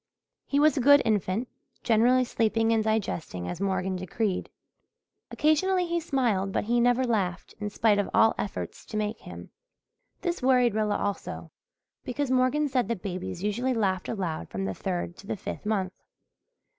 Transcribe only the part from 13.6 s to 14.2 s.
laughed